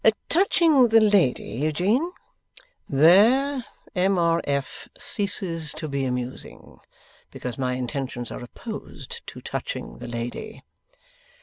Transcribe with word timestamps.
'Touching 0.29 0.87
the 0.87 0.99
lady, 0.99 1.51
Eugene.' 1.57 2.11
'There 2.89 3.63
M. 3.95 4.17
R. 4.17 4.41
F. 4.45 4.89
ceases 4.97 5.73
to 5.75 5.87
be 5.87 6.05
amusing, 6.05 6.79
because 7.29 7.59
my 7.59 7.73
intentions 7.73 8.31
are 8.31 8.43
opposed 8.43 9.21
to 9.27 9.41
touching 9.41 9.99
the 9.99 10.07
lady. 10.07 10.63